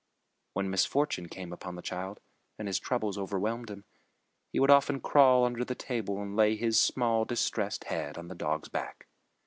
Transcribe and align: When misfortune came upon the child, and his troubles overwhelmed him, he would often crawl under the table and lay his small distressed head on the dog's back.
When 0.53 0.71
misfortune 0.71 1.27
came 1.29 1.53
upon 1.53 1.75
the 1.75 1.83
child, 1.83 2.21
and 2.57 2.67
his 2.67 2.79
troubles 2.79 3.19
overwhelmed 3.19 3.69
him, 3.69 3.83
he 4.51 4.59
would 4.59 4.71
often 4.71 4.99
crawl 4.99 5.45
under 5.45 5.63
the 5.63 5.75
table 5.75 6.19
and 6.19 6.35
lay 6.35 6.55
his 6.55 6.79
small 6.79 7.23
distressed 7.23 7.83
head 7.83 8.17
on 8.17 8.27
the 8.27 8.33
dog's 8.33 8.67
back. 8.69 9.05